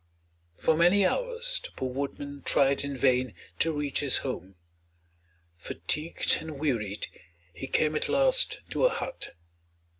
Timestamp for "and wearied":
6.39-7.05